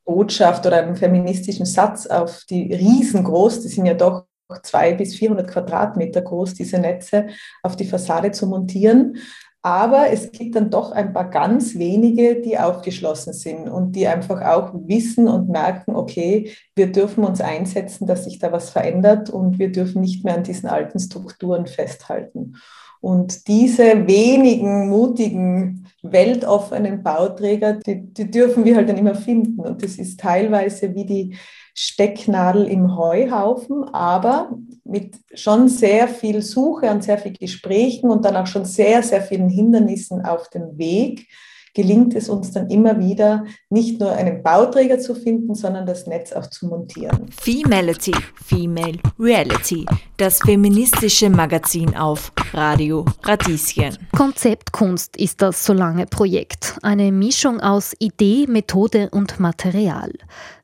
Botschaft 0.05 0.67
oder 0.67 0.83
einen 0.83 0.97
feministischen 0.97 1.67
Satz 1.67 2.07
auf 2.07 2.45
die 2.49 2.73
riesengroß, 2.73 3.61
die 3.63 3.69
sind 3.69 3.87
ja 3.87 3.95
doch 3.95 4.27
zwei 4.63 4.93
bis 4.95 5.17
400 5.17 5.49
Quadratmeter 5.49 6.23
groß, 6.23 6.55
diese 6.55 6.79
Netze 6.79 7.29
auf 7.63 7.77
die 7.77 7.87
Fassade 7.87 8.31
zu 8.31 8.47
montieren. 8.47 9.17
Aber 9.63 10.11
es 10.11 10.31
gibt 10.31 10.57
dann 10.57 10.69
doch 10.69 10.93
ein 10.93 11.15
paar 11.15 11.31
ganz 11.31 11.79
wenige, 11.79 12.43
die 12.43 12.59
aufgeschlossen 12.59 13.33
sind 13.33 13.67
und 13.67 13.93
die 13.93 14.07
einfach 14.07 14.43
auch 14.43 14.75
wissen 14.75 15.27
und 15.27 15.49
merken, 15.49 15.97
okay, 15.97 16.53
wir 16.77 16.93
dürfen 16.93 17.25
uns 17.25 17.41
einsetzen, 17.41 18.07
dass 18.07 18.25
sich 18.25 18.39
da 18.39 18.53
was 18.53 18.69
verändert 18.69 19.31
und 19.31 19.59
wir 19.59 19.73
dürfen 19.73 20.03
nicht 20.03 20.23
mehr 20.23 20.35
an 20.35 20.43
diesen 20.43 20.69
alten 20.69 20.99
Strukturen 20.99 21.67
festhalten. 21.67 22.57
Und 23.01 23.49
diese 23.49 24.07
wenigen 24.07 24.91
mutigen, 24.91 25.87
weltoffenen 26.05 27.03
Bauträger, 27.03 27.75
die, 27.75 28.03
die, 28.13 28.31
dürfen 28.31 28.65
wir 28.65 28.77
halt 28.77 28.89
dann 28.89 28.99
immer 28.99 29.15
finden. 29.15 29.61
Und 29.61 29.83
das 29.83 29.97
ist 29.97 30.21
teilweise 30.21 30.95
wie 30.95 31.07
die 31.07 31.37
Stecknadel 31.75 32.67
im 32.67 32.97
Heuhaufen, 32.97 33.85
aber 33.93 34.57
mit 34.85 35.17
schon 35.35 35.69
sehr 35.69 36.07
viel 36.07 36.43
Suche 36.43 36.91
und 36.91 37.03
sehr 37.03 37.19
viel 37.19 37.33
Gesprächen 37.33 38.11
und 38.11 38.25
dann 38.25 38.37
auch 38.37 38.47
schon 38.47 38.65
sehr, 38.65 39.03
sehr 39.03 39.23
vielen 39.23 39.49
Hindernissen 39.49 40.25
auf 40.25 40.49
dem 40.51 40.79
Weg 40.79 41.27
gelingt 41.75 42.15
es 42.15 42.29
uns 42.29 42.53
dann 42.53 42.71
immer 42.71 42.99
wieder, 42.99 43.45
nicht 43.69 44.01
nur 44.01 44.13
einen 44.13 44.43
Bauträger 44.43 44.99
zu 44.99 45.15
finden, 45.15 45.55
sondern 45.55 45.85
das 45.87 46.07
Netz 46.07 46.33
auch 46.33 46.47
zu 46.47 46.67
montieren. 46.67 47.27
Femality, 47.31 48.15
Female 48.45 48.99
Reality, 49.19 49.85
das 50.17 50.39
feministische 50.39 51.29
Magazin 51.29 51.95
auf 51.97 52.33
Radio 52.53 53.05
Radieschen. 53.25 53.99
Konzeptkunst 54.17 55.17
ist 55.17 55.43
das 55.43 55.65
Solange 55.65 56.07
Projekt, 56.07 56.79
eine 56.83 57.11
Mischung 57.11 57.61
aus 57.61 57.95
Idee, 57.99 58.47
Methode 58.49 59.11
und 59.11 59.41
Material. 59.41 60.13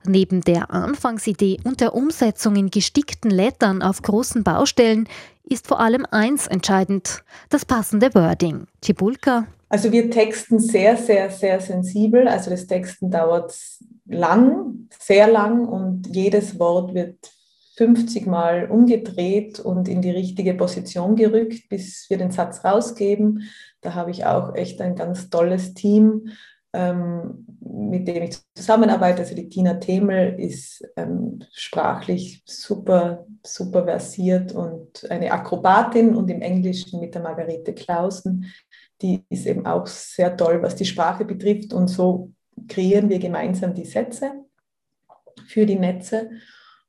Neben 0.07 0.41
der 0.43 0.71
Anfangsidee 0.71 1.59
und 1.65 1.81
der 1.81 1.95
Umsetzung 1.95 2.57
in 2.57 2.71
gestickten 2.71 3.31
Lettern 3.31 3.83
auf 3.83 4.01
großen 4.01 4.45
Baustellen 4.45 5.09
ist 5.45 5.67
vor 5.67 5.81
allem 5.81 6.07
eins 6.11 6.47
entscheidend, 6.47 7.25
das 7.49 7.65
passende 7.65 8.15
Wording. 8.15 8.67
Cibulka 8.83 9.47
also 9.71 9.93
wir 9.93 10.11
texten 10.11 10.59
sehr, 10.59 10.97
sehr, 10.97 11.31
sehr 11.31 11.61
sensibel. 11.61 12.27
Also 12.27 12.51
das 12.51 12.67
Texten 12.67 13.09
dauert 13.09 13.57
lang, 14.05 14.89
sehr 14.99 15.31
lang 15.31 15.67
und 15.67 16.09
jedes 16.09 16.59
Wort 16.59 16.93
wird 16.93 17.17
50 17.77 18.27
Mal 18.27 18.69
umgedreht 18.69 19.61
und 19.61 19.89
in 19.89 20.03
die 20.03 20.11
richtige 20.11 20.55
Position 20.55 21.15
gerückt, 21.15 21.69
bis 21.69 22.11
wir 22.11 22.19
den 22.19 22.33
Satz 22.33 22.65
rausgeben. 22.65 23.49
Da 23.81 23.95
habe 23.95 24.11
ich 24.11 24.27
auch 24.27 24.57
echt 24.57 24.81
ein 24.81 24.97
ganz 24.97 25.31
tolles 25.31 25.73
Team, 25.73 26.31
ähm, 26.73 27.47
mit 27.61 28.09
dem 28.09 28.25
ich 28.25 28.39
zusammenarbeite. 28.57 29.23
Also 29.23 29.37
die 29.37 29.49
Tina 29.49 29.75
Themel 29.75 30.35
ist 30.41 30.85
ähm, 30.97 31.45
sprachlich 31.53 32.43
super, 32.45 33.25
super 33.47 33.85
versiert 33.85 34.53
und 34.53 35.09
eine 35.09 35.31
Akrobatin 35.31 36.17
und 36.17 36.29
im 36.29 36.43
Englischen 36.43 36.99
mit 36.99 37.15
der 37.15 37.23
Margarete 37.23 37.73
Clausen 37.73 38.53
die 39.03 39.25
ist 39.29 39.47
eben 39.47 39.67
auch 39.67 39.87
sehr 39.87 40.37
toll, 40.37 40.63
was 40.63 40.77
die 40.77 40.85
Sprache 40.85 41.25
betrifft. 41.25 41.73
Und 41.73 41.89
so 41.89 42.33
kreieren 42.69 43.09
wir 43.09 43.19
gemeinsam 43.19 43.75
die 43.75 43.85
Sätze 43.85 44.33
für 45.47 45.67
die 45.67 45.79
Netze. 45.79 46.31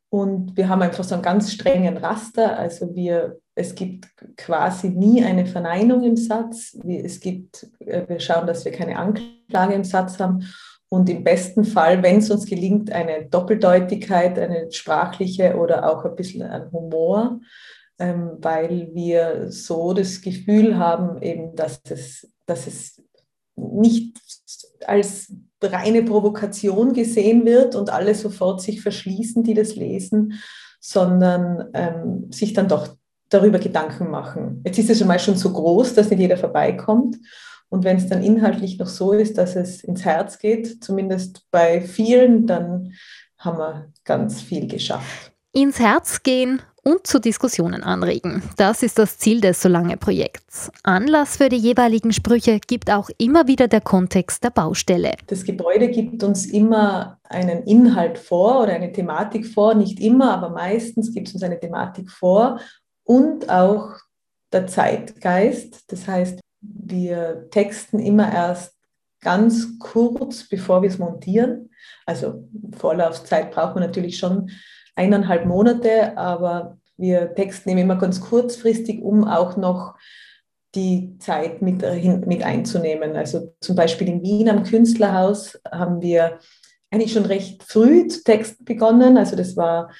Und 0.10 0.58
wir 0.58 0.68
haben 0.68 0.82
einfach 0.82 1.06
so 1.06 1.15
einen 1.15 1.24
ganz 1.24 1.53
strengen 1.53 1.98
Raster. 1.98 2.60
Also 2.60 2.94
wir, 2.94 3.39
es 3.56 3.74
gibt 3.75 4.08
quasi 4.36 4.89
nie 4.89 5.24
eine 5.24 5.46
Verneinung 5.46 6.03
im 6.03 6.18
Satz. 6.18 6.77
Es 6.86 7.22
gibt, 7.22 7.68
äh, 7.80 8.08
wir 8.08 8.20
schauen, 8.20 8.46
dass 8.46 8.65
wir 8.65 8.74
keine 8.74 8.98
Anklage 8.98 9.74
im 9.74 9.86
Satz 9.86 10.20
haben. 10.20 10.46
Und 10.89 11.10
im 11.10 11.24
besten 11.24 11.63
Fall, 11.63 12.03
wenn 12.03 12.18
es 12.18 12.30
uns 12.30 12.46
gelingt, 12.46 12.91
eine 12.91 13.25
Doppeldeutigkeit, 13.27 14.38
eine 14.38 14.70
sprachliche 14.74 15.56
oder 15.56 15.89
auch 15.89 16.03
ein 16.03 16.15
bisschen 16.15 16.41
ein 16.41 16.70
Humor, 16.74 17.39
ähm, 18.01 18.31
weil 18.39 18.89
wir 18.93 19.51
so 19.51 19.93
das 19.93 20.22
Gefühl 20.22 20.77
haben, 20.77 21.22
eben, 21.22 21.55
dass 21.55 21.81
es, 21.88 22.27
dass 22.48 22.65
es 22.65 23.01
nicht 23.55 24.17
als 24.88 25.31
reine 25.62 26.01
Provokation 26.01 26.93
gesehen 26.93 27.46
wird 27.46 27.75
und 27.75 27.91
alle 27.91 28.15
sofort 28.15 28.60
sich 28.60 28.81
verschließen, 28.81 29.43
die 29.43 29.53
das 29.53 29.75
lesen, 29.75 30.41
sondern 30.79 31.70
ähm, 31.75 32.31
sich 32.31 32.53
dann 32.53 32.67
doch 32.67 32.88
darüber 33.29 33.60
Gedanken 33.60 34.10
machen. 34.10 34.63
Jetzt 34.65 34.79
ist 34.79 34.89
es 34.89 34.98
schon 34.98 35.08
mal 35.08 35.20
schon 35.20 35.36
so 35.36 35.53
groß, 35.53 35.93
dass 35.93 36.10
nicht 36.10 36.20
jeder 36.20 36.38
vorbeikommt. 36.38 37.17
Und 37.70 37.84
wenn 37.84 37.98
es 37.98 38.10
dann 38.10 38.24
inhaltlich 38.24 38.79
noch 38.79 38.88
so 38.88 39.13
ist, 39.13 39.38
dass 39.38 39.55
es 39.55 39.84
ins 39.84 40.03
Herz 40.03 40.39
geht, 40.39 40.84
zumindest 40.84 41.46
bei 41.51 41.81
vielen, 41.81 42.48
dann 42.48 42.93
haben 43.38 43.60
wir 43.60 43.91
ganz 44.03 44.41
viel 44.41 44.67
geschafft. 44.67 45.30
Ins 45.53 45.79
Herz 45.81 46.24
gehen 46.24 46.62
und 46.81 47.05
zu 47.05 47.20
Diskussionen 47.20 47.84
anregen. 47.84 48.41
Das 48.55 48.84
ist 48.84 48.98
das 48.98 49.17
Ziel 49.17 49.41
des 49.41 49.62
Solange-Projekts. 49.62 50.72
Anlass 50.84 51.36
für 51.36 51.50
die 51.50 51.58
jeweiligen 51.58 52.13
Sprüche 52.13 52.62
gibt 52.65 52.89
auch 52.89 53.10
immer 53.17 53.48
wieder 53.48 53.67
der 53.67 53.81
Kontext 53.81 54.46
der 54.46 54.51
Baustelle. 54.51 55.12
Das 55.27 55.43
Gebäude 55.43 55.89
gibt 55.89 56.24
uns 56.24 56.46
immer 56.46 57.20
einen 57.24 57.63
Inhalt 57.63 58.17
vor 58.17 58.63
oder 58.63 58.72
eine 58.72 58.93
Thematik 58.93 59.46
vor, 59.46 59.74
nicht 59.74 60.00
immer, 60.00 60.34
aber 60.34 60.51
meistens 60.51 61.13
gibt 61.13 61.27
es 61.27 61.34
uns 61.34 61.43
eine 61.43 61.60
Thematik 61.60 62.10
vor 62.10 62.62
und 63.03 63.50
auch 63.50 63.89
der 64.53 64.67
Zeitgeist. 64.67 65.91
Das 65.91 66.08
heißt, 66.08 66.39
wir 66.62 67.50
texten 67.51 68.00
immer 68.00 68.31
erst 68.31 68.74
ganz 69.20 69.77
kurz, 69.79 70.48
bevor 70.48 70.81
wir 70.81 70.89
es 70.89 70.98
montieren. 70.98 71.72
Also 72.05 72.48
Vorlaufzeit 72.77 73.51
braucht 73.51 73.75
man 73.75 73.84
natürlich 73.84 74.17
schon 74.17 74.50
eineinhalb 74.95 75.45
Monate, 75.45 76.17
aber 76.17 76.77
wir 76.98 77.33
texten 77.33 77.69
immer 77.77 77.95
ganz 77.95 78.21
kurzfristig, 78.21 79.01
um 79.01 79.27
auch 79.27 79.57
noch 79.57 79.95
die 80.75 81.17
Zeit 81.19 81.62
mit, 81.62 81.83
mit 82.25 82.43
einzunehmen. 82.43 83.15
Also 83.15 83.53
zum 83.60 83.75
Beispiel 83.75 84.07
in 84.07 84.21
Wien 84.21 84.50
am 84.50 84.63
Künstlerhaus 84.63 85.60
haben 85.69 86.01
wir 86.01 86.39
eigentlich 86.91 87.13
schon 87.13 87.25
recht 87.25 87.63
früh 87.63 88.07
zu 88.07 88.24
texten 88.24 88.63
begonnen. 88.65 89.17
Also 89.17 89.36
das 89.36 89.57
war, 89.57 89.91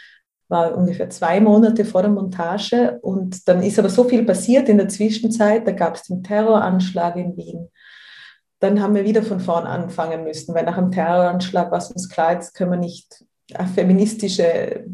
war 0.48 0.78
ungefähr 0.78 1.10
zwei 1.10 1.40
Monate 1.42 1.86
vor 1.86 2.04
der 2.04 2.12
Montage. 2.12 3.00
Und 3.02 3.48
dann 3.48 3.64
ist 3.64 3.80
aber 3.80 3.90
so 3.90 4.04
viel 4.04 4.24
passiert 4.24 4.70
in 4.70 4.78
der 4.78 4.90
Zwischenzeit. 4.90 5.68
Da 5.68 5.72
gab 5.72 5.96
es 5.96 6.04
den 6.04 6.24
Terroranschlag 6.24 7.16
in 7.16 7.36
Wien. 7.36 7.70
Dann 8.60 8.82
haben 8.82 8.94
wir 8.94 9.06
wieder 9.06 9.24
von 9.24 9.40
vorn 9.40 9.66
anfangen 9.66 10.24
müssen, 10.24 10.54
weil 10.54 10.66
nach 10.66 10.78
dem 10.78 10.92
Terroranschlag 10.92 11.72
war 11.72 11.80
es 11.80 11.92
uns 11.92 12.10
klar, 12.10 12.34
jetzt 12.34 12.54
können 12.54 12.72
wir 12.72 12.78
nicht 12.78 13.26
feministische 13.76 14.86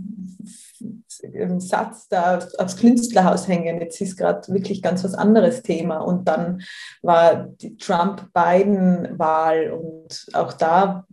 ähm, 1.24 1.60
Satz 1.60 2.08
da 2.08 2.40
aufs 2.58 2.78
Künstlerhaus 2.78 3.48
hängen. 3.48 3.80
Jetzt 3.82 4.02
ist 4.02 4.18
gerade 4.18 4.48
wirklich 4.54 4.82
ganz 4.82 5.04
was 5.04 5.14
anderes 5.14 5.62
Thema. 5.62 5.98
Und 5.98 6.28
dann 6.28 6.62
war 7.02 7.48
die 7.62 7.78
Trump-Biden-Wahl 7.78 9.72
und 9.72 10.28
auch 10.34 10.54
da 10.54 11.06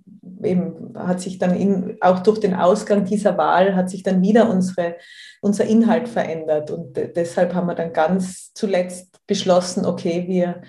eben 0.42 0.94
hat 0.96 1.20
sich 1.20 1.38
dann 1.38 1.56
in, 1.56 1.96
auch 2.00 2.20
durch 2.20 2.38
den 2.40 2.54
Ausgang 2.54 3.04
dieser 3.04 3.36
Wahl 3.38 3.74
hat 3.74 3.90
sich 3.90 4.02
dann 4.02 4.22
wieder 4.22 4.50
unsere, 4.50 4.96
unser 5.40 5.64
Inhalt 5.64 6.08
verändert. 6.08 6.70
Und 6.70 6.96
deshalb 6.96 7.54
haben 7.54 7.66
wir 7.66 7.74
dann 7.74 7.92
ganz 7.92 8.52
zuletzt 8.52 9.20
beschlossen, 9.26 9.86
okay, 9.86 10.24
wir, 10.28 10.62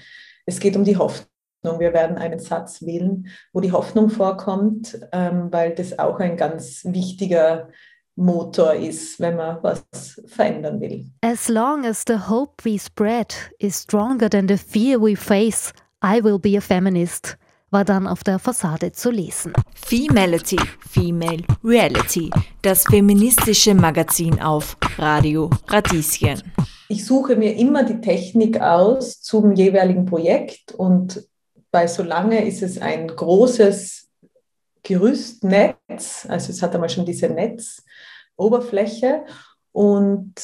es 0.46 0.60
geht 0.60 0.76
um 0.76 0.84
die 0.84 0.98
Hoffnung. 0.98 1.28
Wir 1.80 1.94
werden 1.94 2.18
einen 2.18 2.40
Satz 2.40 2.82
wählen, 2.84 3.28
wo 3.52 3.60
die 3.60 3.72
Hoffnung 3.72 4.10
vorkommt, 4.10 5.00
ähm, 5.12 5.48
weil 5.52 5.76
das 5.76 5.98
auch 6.00 6.20
ein 6.20 6.38
ganz 6.38 6.86
wichtiger 6.86 7.70
Motor 8.16 8.76
ist, 8.76 9.20
wenn 9.20 9.36
man 9.36 9.58
was 9.62 9.84
verändern 10.28 10.80
will. 10.80 11.06
As 11.22 11.50
long 11.50 11.86
as 11.86 12.04
the 12.08 12.18
hope 12.30 12.64
we 12.64 12.80
spread 12.80 13.36
is 13.60 13.82
stronger 13.82 14.30
than 14.30 14.48
the 14.48 14.58
fear 14.58 15.02
we 15.02 15.16
face, 15.16 15.74
I 16.04 16.24
will 16.24 16.40
be 16.40 16.58
a 16.58 16.62
feminist 16.62 17.38
war 17.76 17.84
dann 17.84 18.08
auf 18.08 18.24
der 18.24 18.40
Fassade 18.40 18.94
zu 18.94 19.12
lesen. 19.12 19.52
Femality, 19.74 20.58
Female 20.90 21.44
Reality, 21.62 22.30
das 22.62 22.84
feministische 22.84 23.76
Magazin 23.76 24.42
auf 24.42 24.78
Radio 24.98 25.50
Radieschen. 25.68 26.42
Ich 26.88 27.06
suche 27.06 27.36
mir 27.36 27.56
immer 27.58 27.84
die 27.84 28.00
Technik 28.00 28.62
aus 28.62 29.20
zum 29.22 29.52
jeweiligen 29.54 30.06
Projekt 30.06 30.72
und 30.72 31.28
bei 31.76 31.88
Solange 31.88 32.48
ist 32.48 32.64
es 32.64 32.82
ein 32.82 33.06
großes 33.06 34.08
Gerüstnetz, 34.82 36.26
also 36.30 36.54
es 36.54 36.62
hat 36.62 36.74
einmal 36.74 36.88
schon 36.88 37.06
diese 37.06 37.28
Netzoberfläche 37.28 39.26
und 39.74 40.36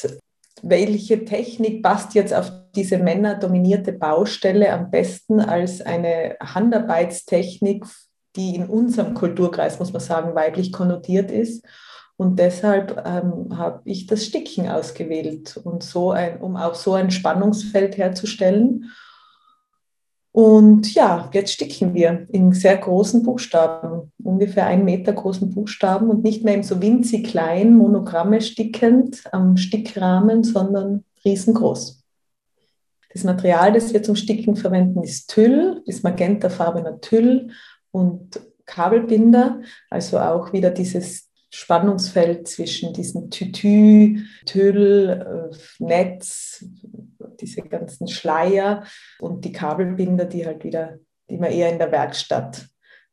welche 0.61 1.23
Technik 1.23 1.83
passt 1.83 2.15
jetzt 2.15 2.33
auf 2.33 2.51
diese 2.75 2.97
männerdominierte 2.97 3.93
Baustelle 3.93 4.73
am 4.73 4.91
besten 4.91 5.39
als 5.39 5.79
eine 5.79 6.35
Handarbeitstechnik, 6.41 7.85
die 8.35 8.55
in 8.55 8.67
unserem 8.67 9.13
Kulturkreis, 9.13 9.79
muss 9.79 9.93
man 9.93 10.01
sagen, 10.01 10.35
weiblich 10.35 10.73
konnotiert 10.73 11.31
ist. 11.31 11.65
Und 12.17 12.39
deshalb 12.39 13.05
ähm, 13.05 13.57
habe 13.57 13.79
ich 13.85 14.05
das 14.05 14.25
Sticken 14.25 14.67
ausgewählt, 14.67 15.55
und 15.63 15.81
so 15.81 16.11
ein, 16.11 16.41
um 16.41 16.57
auch 16.57 16.75
so 16.75 16.93
ein 16.93 17.09
Spannungsfeld 17.09 17.95
herzustellen. 17.95 18.91
Und 20.33 20.93
ja, 20.93 21.29
jetzt 21.33 21.51
sticken 21.51 21.93
wir 21.93 22.25
in 22.31 22.53
sehr 22.53 22.77
großen 22.77 23.21
Buchstaben, 23.21 24.11
ungefähr 24.23 24.65
einen 24.65 24.85
Meter 24.85 25.11
großen 25.11 25.53
Buchstaben 25.53 26.09
und 26.09 26.23
nicht 26.23 26.43
mehr 26.45 26.55
in 26.55 26.63
so 26.63 26.81
winzig 26.81 27.27
klein, 27.27 27.75
Monogramme 27.75 28.39
stickend 28.39 29.23
am 29.33 29.57
Stickrahmen, 29.57 30.43
sondern 30.43 31.03
riesengroß. 31.25 32.01
Das 33.13 33.25
Material, 33.25 33.73
das 33.73 33.91
wir 33.91 34.03
zum 34.03 34.15
Sticken 34.15 34.55
verwenden, 34.55 35.03
ist 35.03 35.29
Tüll, 35.29 35.81
ist 35.85 36.03
magentafarbener 36.03 37.01
Tüll 37.01 37.49
und 37.91 38.39
Kabelbinder, 38.65 39.61
also 39.89 40.17
auch 40.17 40.53
wieder 40.53 40.69
dieses 40.69 41.29
Spannungsfeld 41.49 42.47
zwischen 42.47 42.93
diesem 42.93 43.29
Tütü, 43.29 44.21
Tüll, 44.45 45.51
äh, 45.51 45.83
Netz, 45.83 46.63
diese 47.41 47.61
ganzen 47.61 48.07
Schleier 48.07 48.83
und 49.19 49.43
die 49.45 49.51
Kabelbinder, 49.51 50.25
die 50.25 50.45
halt 50.45 50.63
wieder, 50.63 50.99
die 51.29 51.37
man 51.37 51.51
eher 51.51 51.71
in 51.71 51.79
der 51.79 51.91
Werkstatt 51.91 52.67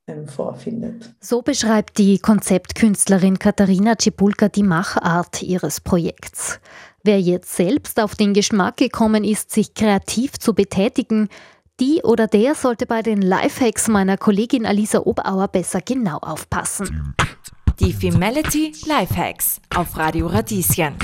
ähm, 0.07 0.27
vorfindet. 0.27 1.15
So 1.21 1.43
beschreibt 1.43 1.99
die 1.99 2.19
Konzeptkünstlerin 2.19 3.39
Katharina 3.39 3.95
Cipulka 4.01 4.49
die 4.49 4.63
Machart 4.63 5.43
ihres 5.43 5.81
Projekts. 5.81 6.61
Wer 7.05 7.21
jetzt 7.21 7.55
selbst 7.55 8.01
auf 8.01 8.15
den 8.15 8.35
Geschmack 8.35 8.77
gekommen 8.77 9.25
ist, 9.25 9.51
sich 9.51 9.75
kreativ 9.75 10.39
zu 10.39 10.55
betätigen, 10.55 11.29
die 11.81 12.03
oder 12.03 12.27
der 12.27 12.55
sollte 12.55 12.87
bei 12.87 13.03
den 13.03 13.23
Lifehacks 13.23 13.89
meiner 13.89 14.17
Kollegin 14.17 14.67
Alisa 14.67 15.01
Oberauer 15.01 15.49
besser 15.49 15.81
genau 15.81 16.19
aufpassen. 16.19 17.15
Die 17.79 17.93
Femality 17.93 18.73
Lifehacks 18.87 19.61
auf 19.77 19.97
Radio 19.97 20.27
Radieschen. 20.27 20.97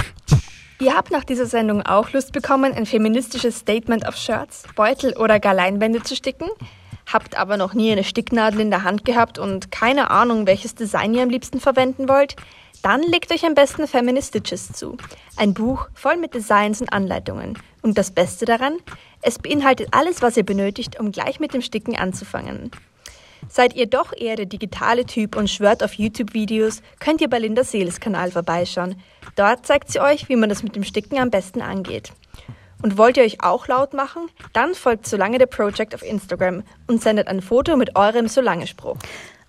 Ihr 0.81 0.97
habt 0.97 1.13
nach 1.13 1.25
dieser 1.25 1.47
Sendung 1.47 1.83
auch 1.83 2.11
Lust 2.13 2.33
bekommen, 2.33 2.73
ein 2.73 2.85
feministisches 2.85 3.59
Statement 3.59 4.09
auf 4.09 4.17
Shirts, 4.17 4.65
Beutel 4.75 5.17
oder 5.17 5.39
gar 5.39 5.55
Leinwände 5.55 6.03
zu 6.03 6.17
sticken? 6.17 6.49
Habt 7.13 7.39
aber 7.39 7.57
noch 7.57 7.75
nie 7.75 7.93
eine 7.93 8.03
Sticknadel 8.03 8.61
in 8.61 8.71
der 8.71 8.83
Hand 8.83 9.05
gehabt 9.05 9.39
und 9.39 9.71
keine 9.71 10.11
Ahnung, 10.11 10.47
welches 10.47 10.75
Design 10.75 11.15
ihr 11.15 11.23
am 11.23 11.31
liebsten 11.31 11.61
verwenden 11.61 12.09
wollt? 12.09 12.35
Dann 12.83 13.03
legt 13.03 13.33
euch 13.33 13.47
am 13.47 13.55
besten 13.55 13.87
Feministitches 13.87 14.73
zu. 14.73 14.97
Ein 15.37 15.55
Buch 15.55 15.89
voll 15.95 16.17
mit 16.17 16.35
Designs 16.35 16.81
und 16.81 16.93
Anleitungen. 16.93 17.57
Und 17.83 17.97
das 17.97 18.11
Beste 18.11 18.45
daran, 18.45 18.77
es 19.23 19.39
beinhaltet 19.39 19.89
alles, 19.93 20.23
was 20.23 20.37
ihr 20.37 20.45
benötigt, 20.45 20.99
um 20.99 21.13
gleich 21.13 21.39
mit 21.41 21.55
dem 21.55 21.63
Sticken 21.63 21.97
anzufangen. 21.97 22.71
Seid 23.49 23.75
ihr 23.75 23.87
doch 23.87 24.13
eher 24.17 24.37
der 24.37 24.47
digitale 24.47 25.05
Typ 25.05 25.37
und 25.37 25.51
schwört 25.51 25.83
auf 25.83 25.95
YouTube-Videos, 25.95 26.83
könnt 26.99 27.21
ihr 27.21 27.29
bei 27.29 27.39
Linda 27.39 27.65
Seels 27.65 28.01
Kanal 28.01 28.31
vorbeischauen. 28.31 28.97
Dort 29.37 29.67
zeigt 29.67 29.91
sie 29.91 30.01
euch, 30.01 30.29
wie 30.29 30.37
man 30.37 30.49
das 30.49 30.63
mit 30.63 30.77
dem 30.77 30.85
Sticken 30.85 31.19
am 31.19 31.31
besten 31.31 31.63
angeht. 31.63 32.13
Und 32.83 32.99
wollt 32.99 33.17
ihr 33.17 33.25
euch 33.25 33.43
auch 33.43 33.67
laut 33.69 33.95
machen? 33.95 34.29
Dann 34.53 34.75
folgt 34.75 35.07
Solange 35.07 35.39
der 35.39 35.47
Project 35.47 35.95
auf 35.95 36.03
Instagram 36.03 36.63
und 36.87 37.03
sendet 37.03 37.29
ein 37.29 37.41
Foto 37.41 37.77
mit 37.77 37.97
eurem 37.97 38.29
Solange-Spruch. 38.29 38.99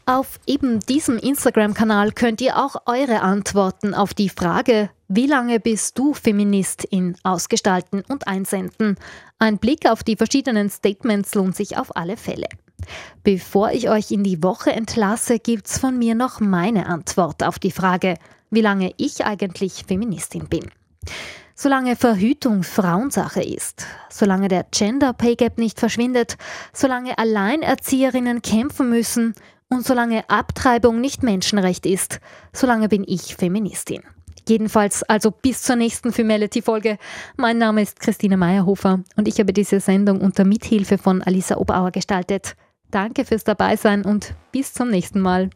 Auf 0.08 0.40
eben 0.46 0.80
diesem 0.82 1.18
Instagram-Kanal 1.18 2.12
könnt 2.12 2.40
ihr 2.40 2.58
auch 2.58 2.76
eure 2.86 3.22
Antworten 3.22 3.96
auf 3.96 4.14
die 4.14 4.30
Frage, 4.30 4.92
wie 5.08 5.26
lange 5.26 5.60
bist 5.60 5.98
du 5.98 6.14
Feministin, 6.14 7.18
ausgestalten 7.24 8.04
und 8.08 8.28
einsenden. 8.28 8.98
Ein 9.40 9.58
Blick 9.58 9.90
auf 9.90 10.04
die 10.04 10.16
verschiedenen 10.16 10.70
Statements 10.70 11.34
lohnt 11.34 11.56
sich 11.56 11.78
auf 11.78 11.96
alle 11.96 12.18
Fälle. 12.18 12.48
Bevor 13.24 13.72
ich 13.72 13.90
euch 13.90 14.12
in 14.12 14.24
die 14.24 14.44
Woche 14.44 14.72
entlasse, 14.72 15.40
gibt's 15.40 15.78
von 15.78 15.98
mir 15.98 16.16
noch 16.16 16.40
meine 16.40 16.88
Antwort 16.88 17.44
auf 17.44 17.60
die 17.60 17.72
Frage, 17.72 18.16
wie 18.52 18.62
lange 18.62 18.94
ich 18.98 19.26
eigentlich 19.26 19.84
Feministin 19.88 20.48
bin. 20.48 20.70
Solange 21.58 21.96
Verhütung 21.96 22.64
Frauensache 22.64 23.42
ist, 23.42 23.86
solange 24.10 24.50
der 24.50 24.66
Gender 24.72 25.14
Pay 25.14 25.36
Gap 25.36 25.58
nicht 25.58 25.80
verschwindet, 25.80 26.38
solange 26.74 27.18
Alleinerzieherinnen 27.18 28.42
kämpfen 28.42 28.90
müssen 28.90 29.36
und 29.70 29.86
solange 29.86 30.30
Abtreibung 30.30 31.00
nicht 31.00 31.24
Menschenrecht 31.24 31.86
ist, 31.86 32.20
solange 32.52 32.90
bin 32.90 33.06
ich 33.08 33.36
Feministin. 33.36 34.04
Jedenfalls 34.48 35.02
also 35.04 35.32
bis 35.32 35.64
zur 35.64 35.76
nächsten 35.76 36.12
Femality-Folge. 36.12 36.98
Mein 37.36 37.58
Name 37.58 37.82
ist 37.82 38.00
Christine 38.00 38.38
Meyerhofer 38.38 39.00
und 39.16 39.28
ich 39.28 39.40
habe 39.40 39.54
diese 39.54 39.80
Sendung 39.80 40.22
unter 40.22 40.44
Mithilfe 40.44 40.98
von 40.98 41.24
Alisa 41.24 41.56
Oberauer 41.56 41.92
gestaltet. 41.92 42.56
Danke 42.92 43.26
fürs 43.26 43.44
Dabeisein 43.44 44.06
und 44.06 44.36
bis 44.52 44.74
zum 44.74 44.90
nächsten 44.90 45.20
Mal. 45.20 45.50